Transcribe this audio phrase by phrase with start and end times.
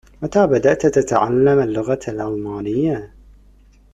[0.21, 3.03] متى بدأت تتعلم اللّغة الألمانية؟